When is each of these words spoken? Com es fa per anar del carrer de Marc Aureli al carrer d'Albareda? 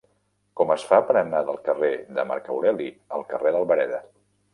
Com 0.59 0.71
es 0.75 0.85
fa 0.91 0.97
per 1.09 1.15
anar 1.19 1.41
del 1.49 1.59
carrer 1.67 1.91
de 2.19 2.25
Marc 2.31 2.49
Aureli 2.55 2.87
al 3.19 3.27
carrer 3.35 3.53
d'Albareda? 3.57 4.01